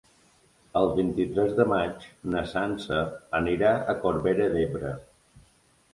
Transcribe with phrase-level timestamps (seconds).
[0.79, 3.03] El vint-i-tres de maig na Sança
[3.43, 4.99] anirà a Corbera d'Ebre.